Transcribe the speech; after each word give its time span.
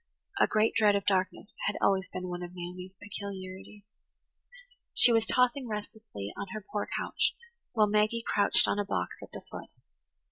A 0.39 0.47
great 0.47 0.73
dread 0.73 0.95
of 0.95 1.05
darkness 1.05 1.53
had 1.67 1.75
always 1.79 2.09
been 2.11 2.27
one 2.27 2.41
of 2.41 2.53
Naomi's 2.55 2.95
peculiarities. 2.99 3.83
She 4.95 5.13
was 5.13 5.27
tossing 5.27 5.67
restlessly 5.67 6.33
on 6.37 6.47
her 6.53 6.65
poor 6.71 6.89
couch, 6.97 7.35
while 7.73 7.85
Maggie 7.85 8.23
crouched 8.25 8.67
on 8.67 8.79
a 8.79 8.83
box 8.83 9.17
at 9.21 9.29
the 9.31 9.43
foot. 9.51 9.75